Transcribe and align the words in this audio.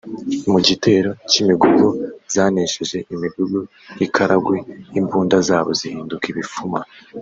Mu 0.51 0.59
gitero 0.67 1.09
cy’imigogo 1.29 1.85
zanesheje 2.33 2.97
Imigogo 3.13 3.57
y’i 3.99 4.07
Karagwe 4.15 4.57
imbunda 4.99 5.35
zabo 5.47 5.69
zihinduka 5.79 6.25
ibifuma 6.33 6.79